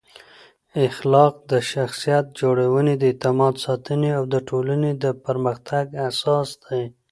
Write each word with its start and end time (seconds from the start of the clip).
اخلاق 0.87 1.33
د 1.51 1.53
شخصیت 1.71 2.25
جوړونې، 2.39 2.93
د 2.97 3.03
اعتماد 3.11 3.55
ساتنې 3.65 4.11
او 4.17 4.23
د 4.33 4.35
ټولنې 4.49 4.91
د 5.03 5.05
پرمختګ 5.25 5.85
اساس 6.09 6.49
دی. 6.65 6.83